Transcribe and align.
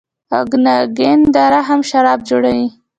اوکاناګن 0.37 1.19
دره 1.35 1.59
هم 1.67 1.79
شراب 1.89 2.19
جوړوي. 2.29 2.67